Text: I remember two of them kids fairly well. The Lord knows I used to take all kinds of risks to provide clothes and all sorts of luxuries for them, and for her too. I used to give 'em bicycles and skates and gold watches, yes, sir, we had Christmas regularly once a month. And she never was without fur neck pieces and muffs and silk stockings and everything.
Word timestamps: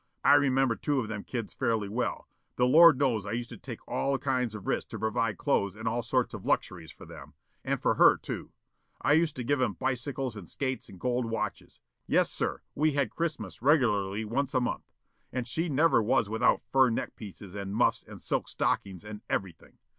I 0.23 0.33
remember 0.33 0.75
two 0.75 0.99
of 0.99 1.09
them 1.09 1.23
kids 1.23 1.53
fairly 1.53 1.87
well. 1.87 2.27
The 2.55 2.65
Lord 2.65 2.97
knows 2.97 3.23
I 3.23 3.33
used 3.33 3.51
to 3.51 3.57
take 3.59 3.87
all 3.87 4.17
kinds 4.17 4.55
of 4.55 4.65
risks 4.65 4.89
to 4.89 4.97
provide 4.97 5.37
clothes 5.37 5.75
and 5.75 5.87
all 5.87 6.01
sorts 6.01 6.33
of 6.33 6.43
luxuries 6.43 6.89
for 6.91 7.05
them, 7.05 7.35
and 7.63 7.79
for 7.79 7.93
her 7.93 8.17
too. 8.17 8.51
I 9.03 9.13
used 9.13 9.35
to 9.35 9.43
give 9.43 9.61
'em 9.61 9.73
bicycles 9.73 10.35
and 10.35 10.49
skates 10.49 10.89
and 10.89 10.99
gold 10.99 11.25
watches, 11.27 11.81
yes, 12.07 12.31
sir, 12.31 12.63
we 12.73 12.93
had 12.93 13.11
Christmas 13.11 13.61
regularly 13.61 14.25
once 14.25 14.55
a 14.55 14.59
month. 14.59 14.89
And 15.31 15.47
she 15.47 15.69
never 15.69 16.01
was 16.01 16.27
without 16.27 16.63
fur 16.71 16.89
neck 16.89 17.15
pieces 17.15 17.53
and 17.53 17.75
muffs 17.75 18.01
and 18.03 18.19
silk 18.19 18.47
stockings 18.49 19.05
and 19.05 19.21
everything. 19.29 19.77